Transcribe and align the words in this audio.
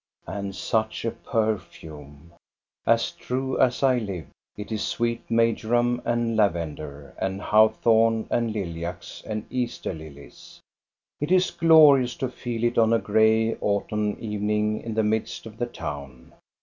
And 0.25 0.55
such 0.55 1.05
a 1.05 1.11
perfume! 1.11 2.33
As 2.87 3.11
true 3.11 3.59
as 3.59 3.83
I 3.83 3.99
live, 3.99 4.25
it 4.57 4.71
is 4.71 4.81
sweet 4.83 5.21
marjoram 5.29 6.01
and 6.05 6.35
lavender 6.35 7.13
and 7.19 7.39
hawthorn 7.39 8.25
and 8.31 8.51
lilacs 8.51 9.21
and 9.27 9.45
Easter 9.51 9.93
lilies. 9.93 10.59
It 11.19 11.31
is 11.31 11.51
glorious 11.51 12.15
to 12.15 12.29
feel 12.29 12.63
it 12.63 12.79
on 12.79 12.93
a 12.93 12.97
gray 12.99 13.53
autumn 13.57 14.17
evening 14.19 14.81
in 14.81 14.95
the 14.95 15.03
midst 15.03 15.45
of 15.45 15.59
the 15.59 15.67
town. 15.67 16.33